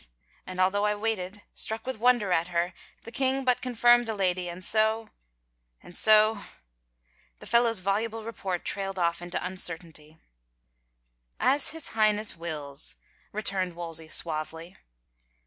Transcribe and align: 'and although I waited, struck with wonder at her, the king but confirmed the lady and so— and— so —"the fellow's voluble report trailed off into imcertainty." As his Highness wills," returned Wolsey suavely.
'and 0.47 0.59
although 0.59 0.85
I 0.87 0.95
waited, 0.95 1.43
struck 1.53 1.85
with 1.85 1.99
wonder 1.99 2.31
at 2.31 2.47
her, 2.47 2.73
the 3.03 3.11
king 3.11 3.45
but 3.45 3.61
confirmed 3.61 4.07
the 4.07 4.15
lady 4.15 4.49
and 4.49 4.65
so— 4.65 5.11
and— 5.83 5.95
so 5.95 6.41
—"the 7.39 7.45
fellow's 7.45 7.81
voluble 7.81 8.23
report 8.23 8.65
trailed 8.65 8.97
off 8.97 9.21
into 9.21 9.37
imcertainty." 9.37 10.17
As 11.53 11.69
his 11.69 11.89
Highness 11.89 12.35
wills," 12.35 12.95
returned 13.31 13.75
Wolsey 13.75 14.07
suavely. 14.07 14.75